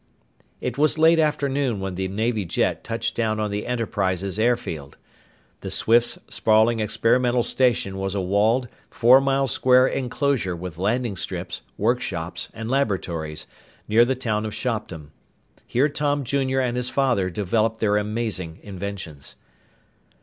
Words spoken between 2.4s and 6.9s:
jet touched down on the Enterprises airfield. The Swifts' sprawling